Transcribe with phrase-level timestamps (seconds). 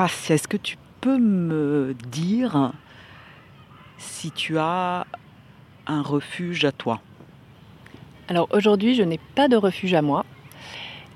[0.00, 2.70] Ah, est-ce que tu peux me dire
[3.96, 5.08] si tu as
[5.88, 7.00] un refuge à toi?
[8.28, 10.24] Alors aujourd'hui, je n'ai pas de refuge à moi.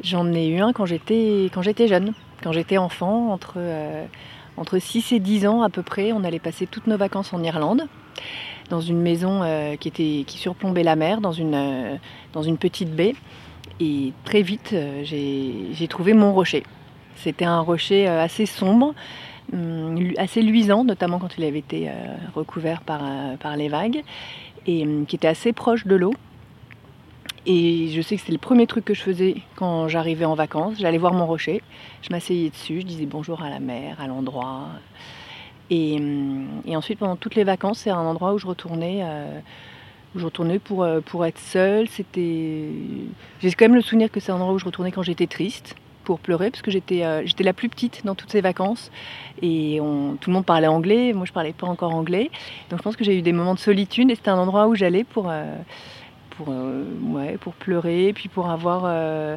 [0.02, 1.48] J'en ai eu un quand j'étais
[1.86, 4.04] jeune, quand j'étais enfant, entre, euh,
[4.56, 6.10] entre 6 et 10 ans à peu près.
[6.10, 7.86] On allait passer toutes nos vacances en Irlande,
[8.68, 11.96] dans une maison euh, qui, surplombait la mer, euh,
[12.32, 13.14] dans une petite baie.
[13.78, 14.74] Et très vite,
[15.04, 16.64] j'ai trouvé mon rocher.
[17.22, 18.94] C'était un rocher assez sombre,
[19.52, 21.88] hum, assez luisant, notamment quand il avait été
[22.34, 23.02] recouvert par,
[23.38, 24.02] par les vagues,
[24.66, 26.14] et hum, qui était assez proche de l'eau.
[27.44, 30.76] Et je sais que c'était le premier truc que je faisais quand j'arrivais en vacances.
[30.78, 31.60] J'allais voir mon rocher,
[32.02, 34.68] je m'asseyais dessus, je disais bonjour à la mer, à l'endroit.
[35.70, 39.40] Et, hum, ensuite, pendant toutes les vacances, c'est un endroit où je retournais, euh,
[40.14, 41.88] je retournais pour, euh, être seule.
[42.14, 45.74] J'ai quand même le souvenir que c'est un endroit où je retournais quand j'étais triste
[46.02, 48.90] pour pleurer parce que j'étais euh, j'étais la plus petite dans toutes ces vacances
[49.40, 49.78] et
[50.20, 52.30] tout le monde parlait anglais, moi je parlais pas encore anglais.
[52.70, 54.74] Donc je pense que j'ai eu des moments de solitude et c'était un endroit où
[54.74, 55.30] j'allais pour
[56.36, 59.36] pour, euh, pour pleurer, puis pour avoir euh,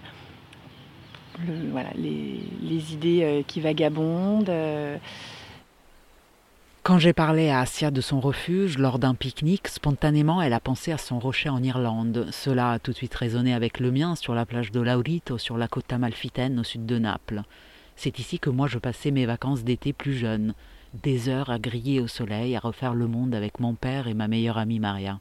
[1.96, 4.52] les, les, idées euh, qui vagabondent.
[6.86, 10.92] Quand j'ai parlé à Asia de son refuge lors d'un pique-nique, spontanément elle a pensé
[10.92, 12.28] à son rocher en Irlande.
[12.30, 15.58] Cela a tout de suite résonné avec le mien sur la plage de Laurito, sur
[15.58, 17.42] la côte amalfitaine au sud de Naples.
[17.96, 20.54] C'est ici que moi je passais mes vacances d'été plus jeune,
[20.94, 24.28] des heures à griller au soleil, à refaire le monde avec mon père et ma
[24.28, 25.18] meilleure amie Maria.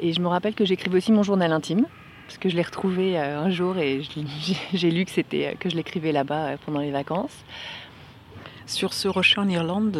[0.00, 1.84] Et je me rappelle que j'écrivais aussi mon journal intime,
[2.26, 4.00] parce que je l'ai retrouvé euh, un jour et
[4.72, 7.44] j'ai lu que euh, que je l'écrivais là-bas euh, pendant les vacances.
[8.70, 9.98] Sur ce rocher en Irlande,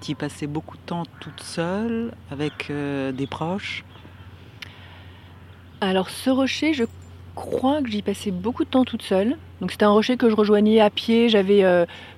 [0.00, 3.84] tu y passais beaucoup de temps toute seule, avec des proches?
[5.80, 6.84] Alors ce rocher, je
[7.34, 9.36] crois que j'y passais beaucoup de temps toute seule.
[9.60, 11.28] Donc c'était un rocher que je rejoignais à pied.
[11.28, 11.64] J'avais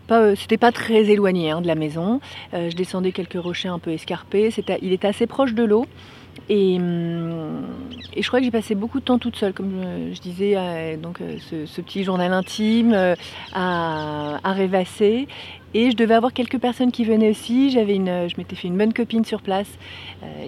[0.06, 2.20] pas, c'était pas très éloigné hein, de la maison.
[2.52, 4.50] je descendais quelques rochers un peu escarpés.
[4.82, 5.86] il était assez proche de l'eau.
[6.50, 7.64] Hum,
[8.16, 10.96] et, je crois que j'ai passé beaucoup de temps toute seule, comme je, disais, euh,
[10.96, 11.36] donc euh,
[11.66, 13.14] ce, petit journal intime euh,
[13.52, 15.28] à, rêvasser.
[15.72, 17.70] Et je devais avoir quelques personnes qui venaient aussi.
[17.70, 19.68] J'avais une, je m'étais fait une bonne copine sur place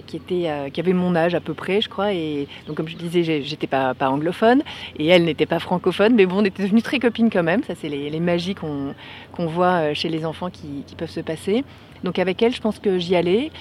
[0.05, 2.13] qui était, qui avait mon âge à peu près, je crois.
[2.13, 4.61] Et donc comme je disais, j'étais pas, pas anglophone
[4.99, 7.63] et elle n'était pas francophone, mais bon, on était devenues très copines quand même.
[7.63, 11.63] Ça, c'est les, magies qu'on voit chez les enfants qui, peuvent se passer.
[12.03, 13.51] Donc avec elle, je pense que j'y allais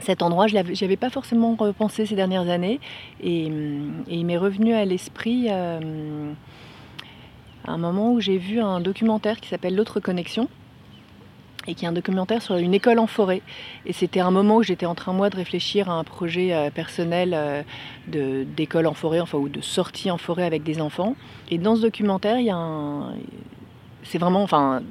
[0.00, 2.80] cet endroit, je n'y avais pas forcément repensé ces dernières années.
[3.22, 6.32] Et, hum, il m'est revenu à l'esprit euh,
[7.66, 10.48] un moment où j'ai vu un documentaire qui s'appelle L'autre connexion
[11.66, 13.42] et qui est un documentaire sur une école en forêt.
[13.86, 16.70] Et c'était un moment où j'étais en train, moi, de réfléchir à un projet euh,
[16.70, 21.16] personnel euh, d'école en forêt, enfin, ou de sortie en forêt avec des enfants.
[21.50, 23.14] Et dans ce documentaire, il y a un...
[24.02, 24.82] C'est vraiment, enfin,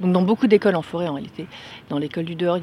[0.00, 1.46] donc dans beaucoup d'écoles en forêt en réalité.
[1.90, 2.58] Dans l'école du dehors,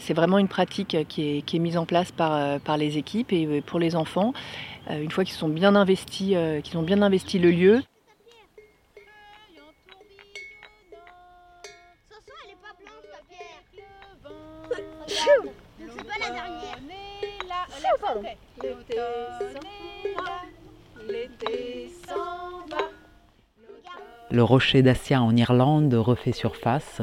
[0.00, 3.60] c'est vraiment une pratique qui est, mise en place par, euh, par, les équipes et
[3.60, 4.32] pour les enfants.
[4.90, 6.34] Une fois qu'ils sont bien investis,
[6.64, 7.82] qu'ils ont bien investi le lieu,
[24.30, 27.02] Le rocher d'Assia en Irlande refait surface.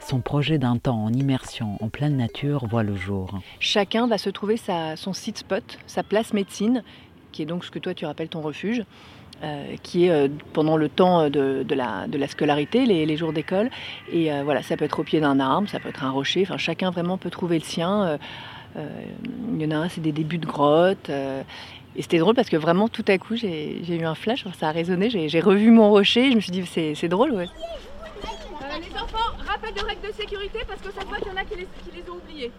[0.00, 3.38] Son projet d'un temps en immersion en pleine nature voit le jour.
[3.60, 6.82] Chacun va se trouver son site spot, sa place médecine,
[7.30, 8.84] qui est donc ce que toi tu rappelles ton refuge.
[9.42, 13.70] Euh, qui est euh, pendant le temps de, la, de la, scolarité, les, jours d'école.
[14.12, 16.42] Et euh, voilà, ça peut être au pied d'un arbre, ça peut être un rocher,
[16.42, 18.18] enfin, chacun vraiment peut trouver le sien.
[18.76, 21.10] il y en a un, c'est des débuts de grotte.
[21.10, 24.72] Et c'était drôle parce que vraiment tout à coup j'ai eu un flash, ça a
[24.72, 27.48] résonné, j'ai revu mon rocher, je me suis dit c'est drôle ouais.
[27.48, 31.36] Euh, les enfants, rappel de règles de sécurité parce que ça voit qu'il y en
[31.36, 32.52] a qui les, qui les ont oubliées.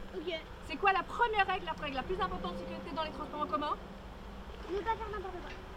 [0.69, 3.41] C'est quoi la première règle, la règle la plus importante de sécurité dans les transports
[3.41, 3.73] en commun?
[4.69, 5.72] Ne pas faire n'importe quoi.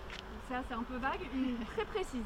[0.49, 2.23] Ça c'est un peu vague, une très précise.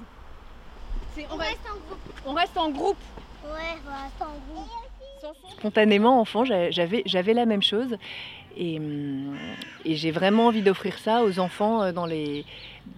[1.31, 2.21] On, reste en groupe.
[2.27, 2.97] On reste en groupe.
[3.45, 4.69] Ouais, on reste en groupe.
[5.59, 7.97] Spontanément, enfant, j'avais la même chose.
[8.59, 9.37] Hum,
[9.85, 12.45] et, j'ai vraiment envie d'offrir ça aux enfants euh, dans les,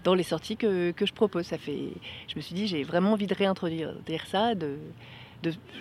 [0.03, 1.47] dans les sorties que, je propose.
[1.47, 1.91] Ça fait,
[2.29, 3.93] je me suis dit, j'ai vraiment envie de réintroduire
[4.27, 4.79] ça, de,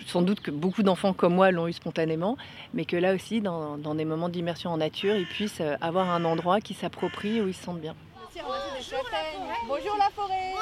[0.06, 2.36] sans doute que beaucoup d'enfants comme moi l'ont eu spontanément,
[2.74, 6.24] mais que là aussi, dans, des moments d'immersion en nature, ils puissent euh, avoir un
[6.24, 7.94] endroit qui s'approprie où ils se sentent bien.
[8.34, 9.66] Bonjour la forêt.
[9.68, 10.52] Bonjour la forêt.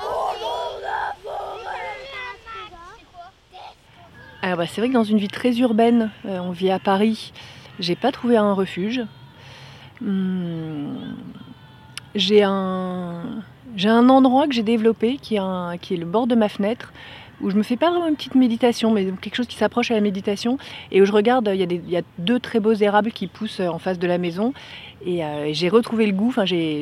[0.00, 1.90] Bonjour la forêt.
[4.42, 7.32] Ah bah, c'est vrai que dans une vie très urbaine, euh, on vit à Paris,
[7.80, 9.02] j'ai pas trouvé un refuge.
[10.00, 11.14] Hmm,
[12.14, 13.42] j'ai un,
[13.74, 16.48] J'ai un endroit que j'ai développé qui est, un- qui est le bord de ma
[16.48, 16.92] fenêtre
[17.40, 19.94] où je me fais pas vraiment une petite méditation, mais quelque chose qui s'approche à
[19.94, 20.58] la méditation
[20.90, 23.98] et où je regarde, il y, a deux très beaux érables qui poussent en face
[23.98, 24.54] de la maison
[25.04, 26.34] et euh, j'ai retrouvé le goût,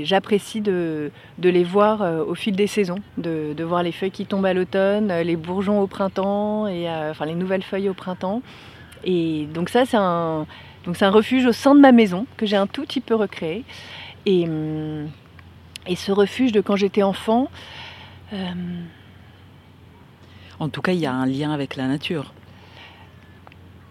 [0.02, 1.10] j'apprécie de,
[1.42, 5.10] les voir euh, au fil des saisons, de, voir les feuilles qui tombent à l'automne,
[5.10, 8.42] euh, les bourgeons au printemps, et, euh, enfin les nouvelles feuilles au printemps.
[9.04, 10.46] Et donc ça, c'est un,
[10.86, 13.64] un refuge au sein de ma maison que j'ai un tout petit peu recréé.
[14.26, 15.08] Et, hum,
[15.94, 17.50] ce refuge de quand j'étais enfant,
[18.32, 18.36] euh,
[20.60, 22.32] En tout cas, il y a un lien avec la nature.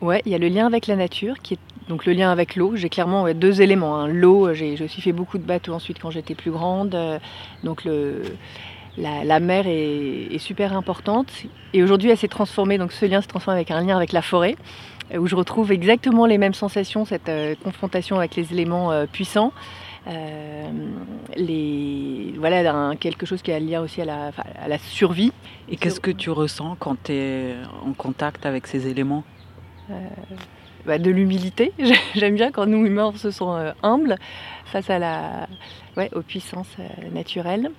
[0.02, 2.56] Ouais, il y a le lien avec la nature, qui est donc le lien avec
[2.56, 2.76] l'eau.
[2.76, 3.96] J'ai clairement deux éléments.
[3.98, 4.08] hein.
[4.08, 6.94] L'eau, j'ai aussi fait beaucoup de bateaux ensuite quand j'étais plus grande.
[6.94, 7.20] euh,
[7.64, 7.88] donc
[8.98, 11.32] la, mer est, super importante.
[11.74, 12.78] Et aujourd'hui, elle s'est transformée.
[12.78, 14.56] Donc ce lien se transforme avec un lien avec la forêt,
[15.14, 19.54] euh, où je retrouve exactement les mêmes sensations, cette euh, confrontation avec les éléments puissants.
[20.08, 20.70] Euh,
[21.38, 25.32] les, voilà, un- quelque chose qui a lien aussi à la, à la survie.
[25.70, 27.56] Et qu'est-ce que tu ressens quand tu es
[27.86, 29.24] en contact avec ces éléments?
[30.86, 31.72] Bah, de l'humilité.
[32.16, 34.18] J'aime bien quand nous humains on se sent euh, humbles
[34.66, 35.48] face à la,
[35.96, 37.72] ouais, aux puissances euh, naturelles.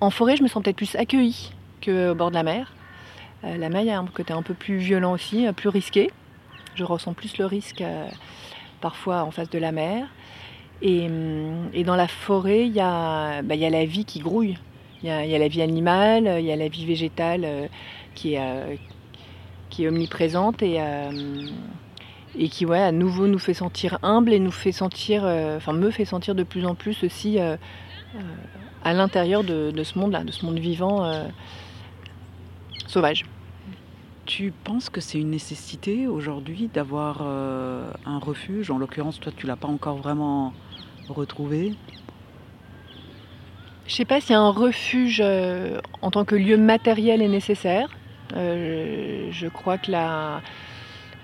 [0.00, 1.52] En forêt, je me sens peut-être plus accueillie
[1.84, 2.72] qu'au bord de la mer.
[3.44, 5.68] Euh, la mer, il y a un côté un peu plus violent aussi, euh, plus
[5.68, 6.10] risqué.
[6.74, 8.06] Je ressens plus le risque euh,
[8.80, 10.06] parfois en face de la mer.
[10.82, 14.56] Et, hum, et dans la forêt, il y, a, bah, la vie qui grouille.
[15.02, 17.66] Il y a, la vie animale, il y a la vie végétale euh,
[18.14, 18.74] qui, est, euh,
[19.70, 21.46] qui est omniprésente et, euh,
[22.38, 25.24] et qui, ouais, à nouveau nous fait sentir humbles et nous fait sentir,
[25.56, 30.22] enfin me fait sentir de plus en plus aussi à l'intérieur de, de ce monde-là,
[30.22, 31.10] de ce monde vivant
[32.86, 33.24] sauvage.
[34.26, 38.70] Tu penses que c'est une nécessité aujourd'hui d'avoir un refuge?
[38.70, 40.52] En l'occurrence, toi, tu l'as pas encore vraiment
[41.12, 41.74] retrouvé.
[43.86, 47.88] Je sais pas si un refuge euh, en tant que lieu matériel est nécessaire.
[48.36, 50.42] Euh, je crois que la,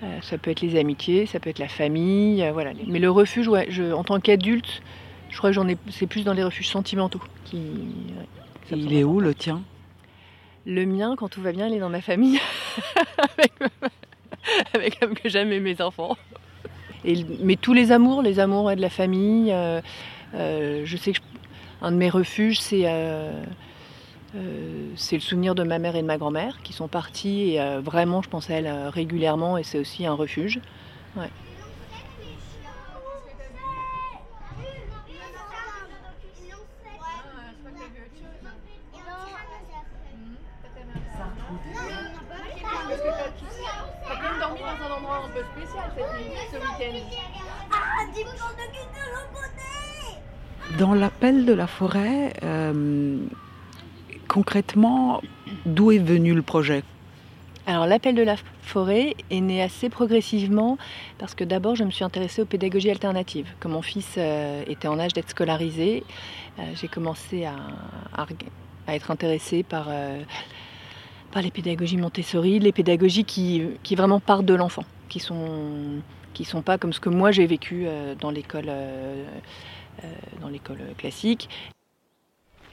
[0.02, 2.72] euh, ça peut être les amitiés, ça peut être la famille, voilà.
[2.88, 4.82] Mais le refuge, ouais, je, en tant qu'adulte,
[5.30, 7.22] je crois que j'en ai, c'est plus dans les refuges sentimentaux.
[7.44, 9.62] Qui, ouais, il est où le tien?
[10.64, 12.40] Le mien, quand tout va bien, il est dans ma famille,
[13.38, 13.52] avec,
[14.74, 16.16] avec que j'aime et mes enfants.
[17.40, 19.80] Mais tous les amours, les amours de la famille, euh,
[20.34, 21.20] euh, je sais que
[21.82, 23.42] un de mes refuges, c'est euh,
[24.96, 27.52] c'est le souvenir de ma mère et de ma grand-mère qui sont partis.
[27.54, 30.60] Et vraiment, je pense à elles régulièrement et c'est aussi un refuge
[44.08, 45.90] quand même dormi dans un endroit un peu spécial
[46.50, 46.98] cette week-end.
[50.78, 53.16] Dans l'appel de la forêt, euh,
[54.28, 55.22] concrètement,
[55.64, 56.82] d'où est venu le projet?
[57.66, 60.78] Alors l'appel de la forêt est né assez progressivement
[61.18, 63.48] parce que d'abord je me suis intéressée aux pédagogies alternatives.
[63.58, 66.04] Quand mon fils euh, était en âge d'être scolarisé,
[66.58, 67.54] euh, j'ai commencé à,
[68.14, 68.48] à reg-
[68.86, 70.22] à être intéressée par, euh,
[71.32, 76.02] par les pédagogies Montessori, les pédagogies qui, qui vraiment partent de l'enfant, qui sont
[76.36, 79.24] qui sont pas comme ce que moi j'ai vécu euh, dans l'école euh,
[80.04, 80.12] euh,
[80.42, 81.48] dans l'école classique.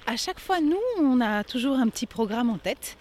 [0.06, 2.98] À chaque fois, nous, on a toujours un petit programme en tête.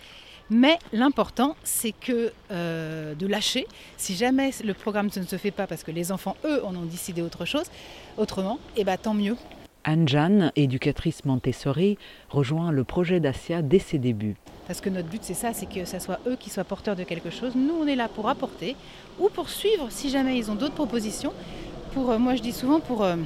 [0.51, 3.67] Mais l'important, c'est que euh, de lâcher.
[3.97, 6.85] Si jamais le programme ne se fait pas parce que les enfants, eux, en ont
[6.85, 7.67] décidé autre chose,
[8.17, 9.37] autrement, et bah tant mieux.
[9.83, 11.99] Anne-Jeanne, éducatrice Montessori,
[12.29, 14.37] rejoint le projet d'Asia dès ses débuts.
[14.67, 17.03] Parce que notre but, c'est ça, c'est que ce soit eux qui soient porteurs de
[17.03, 17.53] quelque chose.
[17.57, 18.77] Nous, on est là pour apporter
[19.19, 21.33] ou pour suivre si jamais ils ont d'autres propositions.
[21.93, 23.17] Pour, euh, moi, je dis souvent pour, euh,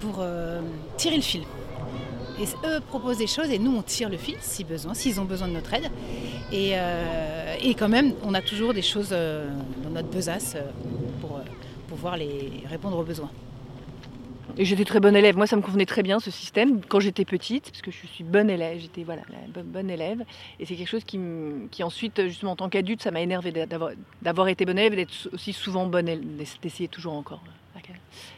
[0.00, 0.60] pour euh,
[0.96, 1.42] tirer le fil.
[2.38, 5.24] Et eux proposent des choses et nous, on tire le fil si besoin, s'ils ont
[5.24, 5.90] besoin de notre aide.
[6.52, 6.74] Et,
[7.62, 10.54] et quand même, on a toujours des choses dans notre besace
[11.22, 11.40] pour
[11.88, 13.30] pouvoir les répondre aux besoins.
[14.58, 15.36] Et j'étais très bonne élève.
[15.36, 18.24] Moi, ça me convenait très bien ce système quand j'étais petite, parce que je suis
[18.24, 18.78] bonne élève.
[18.80, 19.22] J'étais voilà,
[19.64, 20.24] bonne élève.
[20.58, 21.20] Et c'est quelque chose qui,
[21.70, 25.28] qui ensuite, justement, en tant qu'adulte, ça m'a énervé d'avoir, été bonne élève et d'être
[25.34, 26.24] aussi souvent bonne élève,
[26.62, 27.42] d'essayer toujours encore,
[27.76, 27.80] à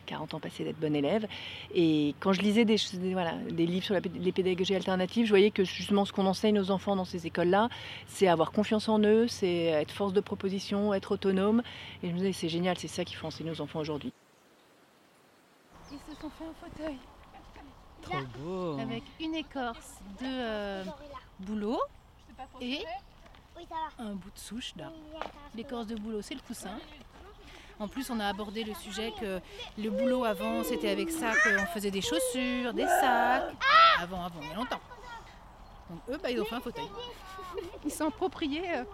[0.06, 1.28] 40 ans passés, d'être bonne élève.
[1.72, 2.78] Et quand je lisais des,
[3.12, 6.72] voilà, des livres sur les pédagogies alternatives, je voyais que justement ce qu'on enseigne aux
[6.72, 7.68] enfants dans ces écoles-là,
[8.08, 11.62] c'est avoir confiance en eux, c'est être force de proposition, être autonome.
[12.02, 14.12] Et je me disais, c'est génial, c'est ça qu'il faut enseigner aux enfants aujourd'hui.
[16.20, 16.98] Sont fait un fauteuil
[18.02, 20.84] Trop beau avec une écorce de euh,
[21.40, 21.80] bouleau
[22.60, 22.84] et
[23.98, 24.90] un bout de souche va.
[25.54, 26.78] L'écorce de bouleau, c'est le coussin.
[27.80, 29.40] En plus, on a abordé le sujet que
[29.76, 33.54] le boulot avant, c'était avec ça qu'on faisait des chaussures, des sacs.
[34.00, 34.80] avant, avant, il y a longtemps.
[35.90, 36.88] Donc eux, bah, ils ont fait un fauteuil.
[37.84, 38.84] Ils sont appropriés euh,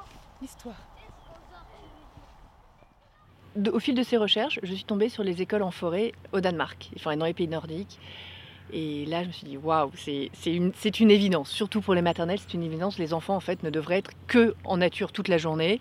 [0.43, 0.77] l'histoire.
[3.73, 6.91] Au fil de ces recherches, je suis tombée sur les écoles en forêt au Danemark,
[6.97, 7.99] enfin dans les pays nordiques.
[8.73, 12.55] Et là, je me suis dit, waouh, c'est une, évidence, surtout pour les maternelles, c'est
[12.55, 12.99] une évidence.
[12.99, 15.81] Les enfants, en fait, ne devraient être que en nature toute la journée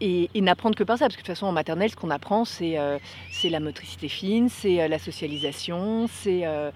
[0.00, 1.06] et, n'apprendre que par ça.
[1.06, 2.98] Parce que de toute façon, en maternelle, ce qu'on apprend, c'est euh,
[3.44, 6.70] la motricité fine, c'est euh, la socialisation, c'est euh,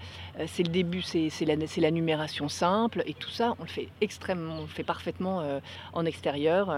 [0.47, 3.03] c'est le début, c'est la, numération simple.
[3.05, 5.43] Et tout ça, on le fait extrêmement, on le fait parfaitement
[5.93, 6.69] en extérieur,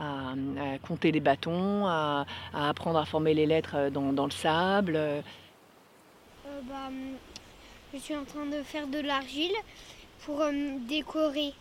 [0.00, 0.34] à,
[0.82, 4.98] compter des bâtons, à, apprendre à former les lettres dans, le sable.
[6.44, 7.16] bah, hum,
[7.94, 9.54] je suis en train de faire de l'argile
[10.24, 11.52] pour hum, décorer.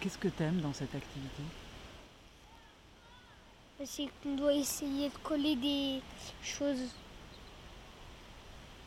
[0.00, 1.42] Qu'est-ce que t'aimes dans cette activité?
[3.84, 6.00] C'est qu'on doit essayer de coller des
[6.42, 6.92] choses.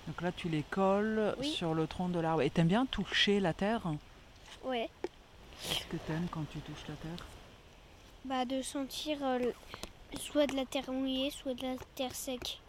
[0.08, 1.50] Donc là, tu les colles Oui.
[1.52, 2.42] sur le tronc de l'arbre.
[2.42, 3.82] Et t'aimes bien toucher la terre?
[4.66, 4.90] Ouais.
[5.62, 7.26] Qu'est-ce que t'aimes quand tu touches la terre?
[8.26, 9.40] Bah, de sentir euh,
[10.20, 12.60] soit de la terre mouillée, soit de la terre sec.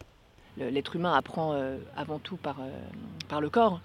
[0.59, 2.71] L'être humain apprend euh, avant tout par, euh,
[3.29, 3.81] par le corps.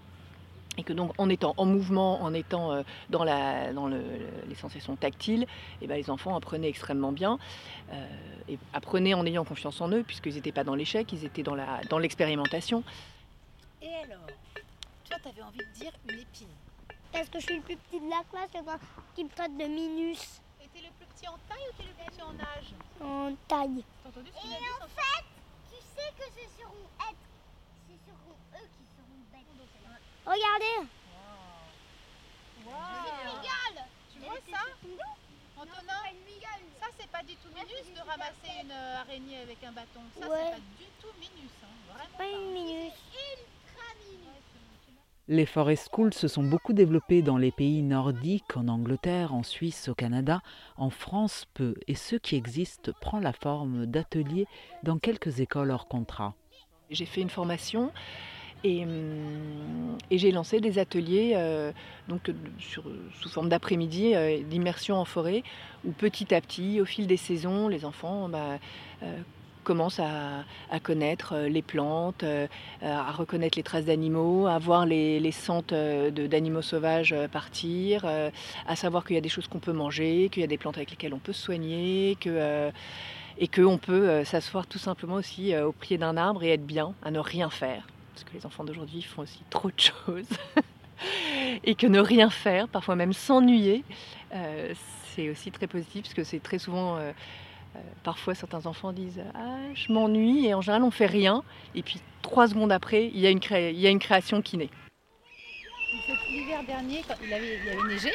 [0.79, 4.03] Et que donc en étant en mouvement, en étant euh, dans, la, dans le-
[4.47, 5.47] les sensations tactiles,
[5.81, 7.39] et ben, les enfants apprenaient extrêmement bien.
[7.93, 8.05] euh,
[8.49, 11.55] et apprenaient en ayant confiance en eux, puisqu'ils n'étaient pas dans l'échec, ils étaient dans
[11.55, 12.83] la- dans l'expérimentation.
[13.81, 14.27] Et alors
[15.09, 16.47] Toi, t'avais envie de dire une épine.
[17.11, 18.77] Parce que je suis le plus petit de la classe, le grand
[19.15, 21.93] qui me traite de minus Et t'es le plus petit en taille ou t'es le
[21.93, 22.73] plus petit en âge?
[23.01, 23.83] En taille.
[24.03, 25.25] T'as entendu ce qu'il a dit en fait,
[25.97, 27.25] tu sais que ce seront être,
[27.87, 29.47] ce seront eux qui seront bêtes.
[30.25, 30.89] Regardez.
[34.13, 34.63] Tu vois ça
[35.57, 36.03] Antonin
[36.79, 40.01] Ça, c'est pas du tout minus de ramasser une euh, araignée avec un bâton.
[40.19, 40.37] Ça, Ouais.
[40.45, 41.51] c'est pas du tout minus.
[41.63, 41.93] Hein.
[41.93, 42.93] Vraiment Pas une minus.
[45.29, 49.89] Les forest schools se sont beaucoup développés dans les pays nordiques, en Angleterre, en Suisse,
[49.89, 50.41] au Canada.
[50.77, 51.75] En France, peu.
[51.87, 54.47] Et ce qui existe prend la forme d'ateliers
[54.83, 56.33] dans quelques écoles hors contrat.
[56.89, 57.91] J'ai fait une formation
[58.63, 61.73] et, hum, j'ai lancé des ateliers euh,
[62.07, 65.43] donc, sous forme d'après-midi euh, d'immersion en forêt
[65.85, 68.59] où petit à petit, au fil des saisons, les enfants bah,
[69.03, 69.21] euh,
[69.67, 72.47] commencent à, connaître euh, les plantes, euh,
[72.81, 78.05] à reconnaître les traces d'animaux, à voir les, les sentes euh, d'animaux sauvages partir,
[78.65, 80.77] à savoir qu'il y a des choses qu'on peut manger, qu'il y a des plantes
[80.77, 82.71] avec lesquelles on peut soigner, que...
[83.37, 87.11] et qu'on peut s'asseoir tout simplement aussi au pied d'un arbre et être bien, à
[87.11, 87.85] ne rien faire.
[88.13, 90.29] Parce que les enfants d'aujourd'hui font aussi trop de choses.
[91.63, 93.83] et que ne rien faire, parfois même s'ennuyer,
[95.13, 96.97] c'est aussi très positif parce que c'est très souvent.
[97.75, 101.43] Euh, parfois, certains enfants disent Ah, je m'ennuie, et en général, on fait rien.
[101.75, 104.69] Et puis, trois secondes après, il y a une, création qui naît.
[106.29, 108.11] L'hiver dernier, il avait, il avait neigé,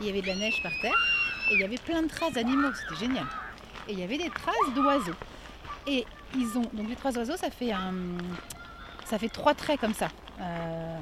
[0.00, 0.94] il y avait de la neige par terre,
[1.50, 3.26] et il y avait plein de traces d'animaux, c'était génial.
[3.88, 5.14] Et il y avait des traces d'oiseaux.
[5.86, 6.62] Et ils ont.
[6.72, 7.94] Donc les fait un.
[9.04, 10.08] Ça fait trois traits comme ça.
[10.40, 10.98] Euh,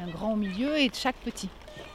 [0.00, 1.48] un grand au milieu et chaque petit.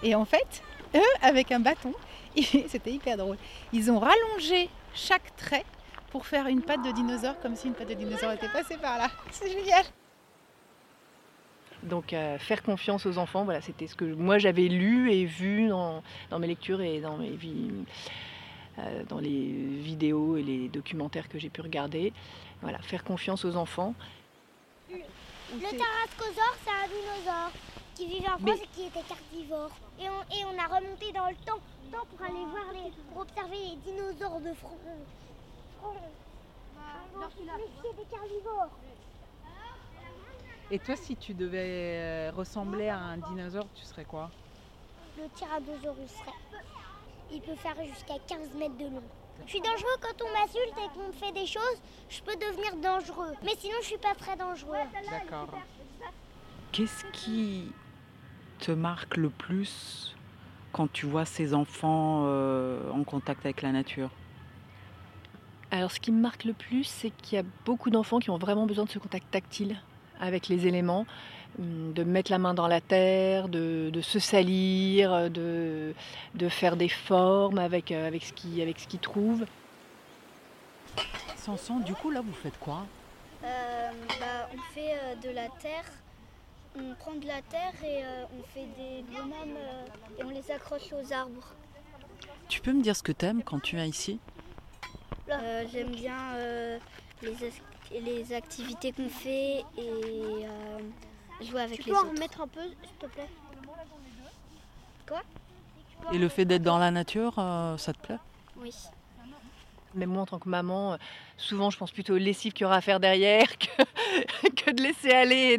[0.04, 0.62] Et en fait,
[0.96, 1.94] eux, avec un bâton,
[2.68, 3.38] c'était hyper drôle.
[3.72, 5.66] Ils ont rallongé chaque trait
[6.12, 8.98] pour faire une patte de dinosaure comme si une patte de dinosaure était passée par
[8.98, 9.10] là.
[9.32, 9.84] C'est génial.
[11.84, 15.68] Donc, euh, faire confiance aux enfants, voilà, c'était ce que moi j'avais lu et vu
[15.68, 17.86] dans, dans mes lectures et dans, mes vi-
[18.80, 19.30] euh, dans les
[19.82, 22.12] vidéos et les documentaires que j'ai pu regarder.
[22.62, 23.94] Voilà, faire confiance aux enfants.
[24.90, 24.98] Le
[25.62, 27.52] tarascosaure, c'est un dinosaure
[27.96, 29.72] qui vivait en France et qui était carnivore.
[30.00, 31.60] Et on, et on a remonté dans le temps,
[31.92, 34.80] temps pour aller voir les, pour observer les dinosaures de France.
[37.18, 37.25] Mais
[37.82, 38.70] c'est des carnivores.
[40.72, 44.32] Et toi, si tu devais euh, ressembler à un dinosaure, tu serais quoi
[45.18, 46.34] Le tyrannosaurus rex.
[47.32, 49.04] Il peut faire jusqu'à 15 mètres de long.
[49.46, 52.75] Je suis dangereux quand on m'insulte et qu'on me fait des choses, je peux devenir
[52.78, 53.34] dangereux.
[53.44, 54.78] Mais sinon, je suis pas très dangereux.
[55.10, 55.50] D'accord.
[56.72, 57.72] Qu'est-ce qui
[58.59, 60.15] te marque le plus
[60.71, 64.09] quand tu vois ces enfants euh, en contact avec la nature?
[65.71, 68.38] Alors, ce qui me marque le plus, c'est qu'il y a beaucoup d'enfants qui ont
[68.38, 69.77] vraiment besoin de ce contact tactile
[70.19, 71.05] avec les éléments,
[71.59, 75.93] hum, de mettre la main dans la terre, de, de se salir, de,
[76.35, 79.45] de faire des formes avec, euh, avec ce qu'ils avec ce qu'ils trouvent.
[81.35, 82.85] Sanson, du coup, là, vous faites quoi?
[83.43, 85.85] Euh, bah, on fait euh, de la terre.
[86.77, 90.51] On prend de la terre et euh, on fait des bonhommes euh, et on les
[90.51, 91.53] accroche aux arbres.
[92.50, 94.20] Tu peux me dire ce que t'aimes quand tu viens ici?
[95.29, 96.79] Euh, J'aime bien euh,
[97.91, 100.79] les, activités qu'on fait et euh,
[101.41, 102.12] jouer avec Tu les peux en autres.
[102.12, 103.29] remettre un peu, s'il te plaît?
[106.12, 108.20] Et le fait d'être dans la nature, euh, ça te plaît?
[108.58, 108.74] Oui.
[109.96, 110.98] Mais moi, en tant que maman, euh,
[111.38, 115.12] souvent, je pense plutôt aux lessives qu'il y aura à faire derrière que, de laisser
[115.12, 115.58] aller.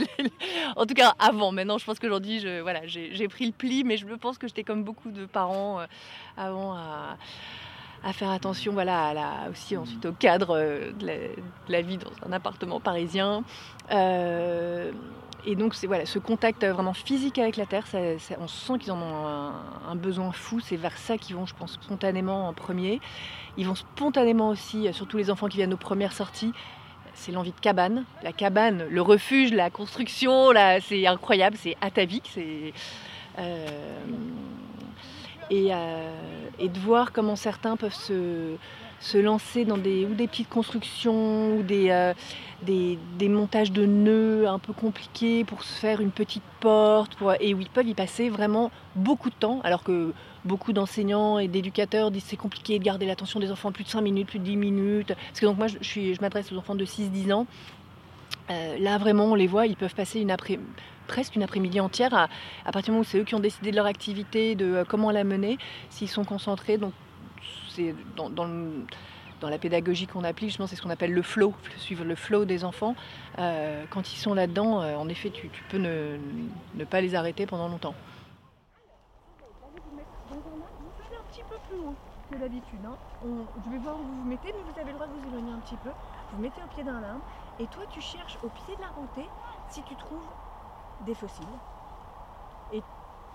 [0.77, 1.53] En tout cas, avant.
[1.53, 4.85] Maintenant, je pense qu'aujourd'hui, voilà, j'ai pris le pli, mais je pense que j'étais comme
[4.85, 5.87] beaucoup de parents euh,
[6.37, 7.17] avant à,
[8.13, 11.31] faire attention voilà, aussi ensuite au cadre euh, de
[11.69, 13.43] la, vie dans un appartement parisien.
[15.47, 17.85] Et donc, voilà, ce contact euh, vraiment physique avec la terre,
[18.41, 19.53] on sent qu'ils en ont
[19.89, 20.59] un, besoin fou.
[20.59, 23.01] C'est vers ça qu'ils vont, je pense, spontanément en premier.
[23.57, 26.53] Ils vont spontanément aussi, euh, surtout les enfants qui viennent aux premières sorties,
[27.15, 28.05] c'est l'envie de cabane.
[28.25, 32.31] La cabane, le refuge, la construction, c'est incroyable, c'est atavique.
[32.35, 32.75] C'est,
[33.39, 33.87] euh,
[36.59, 38.57] et de voir comment certains peuvent se,
[39.01, 42.15] se lancer dans des, ou des petites constructions ou des, euh,
[42.63, 47.35] des, des montages de nœuds un peu compliqués pour se faire une petite porte pour-
[47.41, 50.13] et où ils peuvent y passer vraiment beaucoup de temps alors que
[50.45, 54.01] beaucoup d'enseignants et d'éducateurs disent c'est compliqué de garder l'attention des enfants plus de 5
[54.01, 55.09] minutes, plus de 10 minutes.
[55.09, 57.47] Parce que donc moi je, suis, je m'adresse aux enfants de 6-10 ans.
[58.51, 60.59] Euh, là vraiment on les voit, ils peuvent passer une après,
[61.09, 62.29] presque une après-midi entière à,
[62.65, 64.85] à partir du moment où c'est eux qui ont décidé de leur activité, de euh,
[64.89, 65.59] comment la mener,
[65.91, 66.79] s'ils sont concentrés.
[66.79, 66.93] Donc
[67.77, 72.15] c'est dans, la pédagogie qu'on applique, justement, c'est ce qu'on appelle le flow, suivre le
[72.15, 72.95] flow des enfants.
[73.39, 77.69] Euh, quand ils sont là-dedans, euh, en effet, tu, peux ne, pas les arrêter pendant
[77.69, 77.95] longtemps.
[80.31, 80.37] Vous
[80.99, 81.95] faites un petit peu plus haut
[82.31, 82.81] que d'habitude.
[82.85, 82.97] hein.
[83.65, 85.53] Je vais voir où vous vous mettez, mais vous avez le droit de vous éloigner
[85.53, 85.91] un petit peu.
[86.33, 87.25] Vous mettez au pied d'un arbre
[87.61, 89.29] et toi tu cherches au pied de la montée
[89.71, 90.27] si tu trouves
[91.07, 91.47] des fossiles.
[92.73, 92.83] Et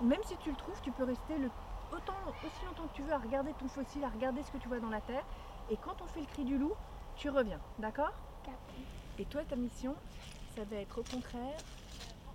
[0.01, 1.50] même si tu le trouves, tu peux rester le,
[1.91, 2.13] autant,
[2.45, 4.79] aussi longtemps que tu veux à regarder ton fossile, à regarder ce que tu vois
[4.79, 5.24] dans la terre.
[5.69, 6.74] Et quand on fait le cri du loup,
[7.15, 8.13] tu reviens, d'accord
[9.19, 9.95] Et toi ta mission,
[10.55, 11.60] ça va être au contraire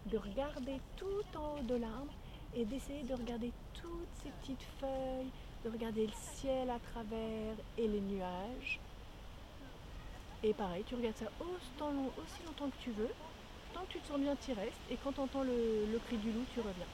[0.07, 2.13] de regarder tout en haut de l'arbre
[2.55, 5.30] et d'essayer de regarder toutes ces petites feuilles,
[5.65, 8.80] de regarder le ciel à travers et les nuages.
[10.43, 13.11] Et pareil, tu regardes ça aussi longtemps que tu veux.
[13.75, 14.80] Tant que tu te sens bien, tu restes.
[14.91, 16.87] Et quand tu entends le, le cri du loup, tu reviens.